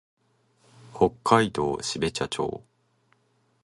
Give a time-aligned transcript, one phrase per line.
[0.95, 2.63] 北海道標茶町